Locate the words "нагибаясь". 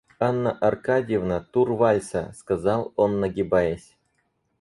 3.19-3.95